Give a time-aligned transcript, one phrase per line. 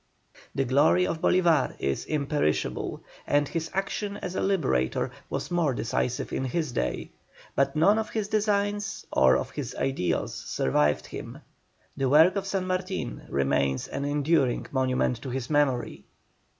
[0.55, 6.33] The glory of Bolívar is imperishable, and his action as a liberator was more decisive
[6.33, 7.11] in his day,
[7.55, 11.37] but none of his designs or of his ideals survived him.
[11.95, 16.03] The work of San Martin remains an enduring monument to his memory.